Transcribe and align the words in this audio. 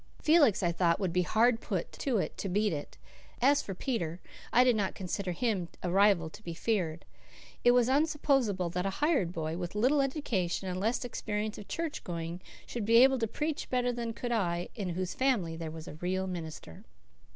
Felix, 0.19 0.63
I 0.63 0.71
thought, 0.71 0.99
would 0.99 1.13
be 1.13 1.21
hard 1.21 1.61
put 1.61 1.91
to 1.91 2.17
it 2.17 2.35
to 2.39 2.49
beat 2.49 2.73
it. 2.73 2.97
As 3.39 3.61
for 3.61 3.75
Peter, 3.75 4.19
I 4.51 4.63
did 4.63 4.75
not 4.75 4.95
consider 4.95 5.31
him 5.31 5.67
a 5.83 5.91
rival 5.91 6.27
to 6.31 6.41
be 6.41 6.55
feared. 6.55 7.05
It 7.63 7.69
was 7.69 7.87
unsupposable 7.87 8.71
that 8.71 8.87
a 8.87 8.97
hired 9.05 9.31
boy, 9.31 9.57
with 9.57 9.75
little 9.75 10.01
education 10.01 10.67
and 10.67 10.79
less 10.79 11.05
experience 11.05 11.59
of 11.59 11.67
church 11.67 12.03
going, 12.03 12.41
should 12.65 12.83
be 12.83 12.95
able 13.03 13.19
to 13.19 13.27
preach 13.27 13.69
better 13.69 13.91
than 13.93 14.11
could 14.13 14.31
I, 14.31 14.69
in 14.73 14.89
whose 14.95 15.13
family 15.13 15.55
there 15.55 15.69
was 15.69 15.87
a 15.87 15.93
real 15.93 16.25
minister. 16.25 16.83